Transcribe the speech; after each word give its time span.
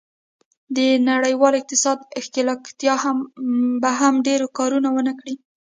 د 0.75 0.77
نړیوال 1.09 1.53
اقتصاد 1.57 1.97
کې 2.09 2.19
ښکېلتیا 2.25 2.95
به 3.81 3.91
هم 3.99 4.15
ډېر 4.27 4.41
کار 4.57 4.71
و 4.75 4.79
نه 5.07 5.13
کړي. 5.19 5.35